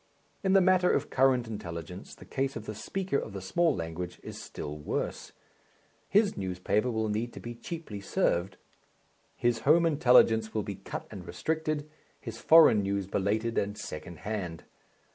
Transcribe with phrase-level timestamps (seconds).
[0.43, 4.19] In the matter of current intelligence the case of the speaker of the small language
[4.23, 5.31] is still worse.
[6.09, 8.57] His newspaper will need to be cheaply served,
[9.35, 11.87] his home intelligence will be cut and restricted,
[12.19, 14.63] his foreign news belated and second hand.